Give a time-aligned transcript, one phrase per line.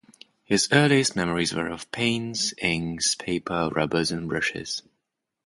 [0.43, 4.81] His earliest memories were of paints, inks, paper, rubbers and brushes.